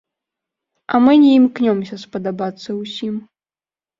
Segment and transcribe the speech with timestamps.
[0.93, 3.15] А мы не імкнёмся спадабацца ўсім.